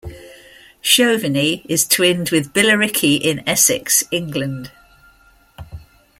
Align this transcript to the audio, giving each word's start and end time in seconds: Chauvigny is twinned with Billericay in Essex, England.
Chauvigny 0.81 1.63
is 1.69 1.85
twinned 1.87 2.31
with 2.31 2.53
Billericay 2.53 3.21
in 3.21 3.47
Essex, 3.47 4.03
England. 4.09 4.71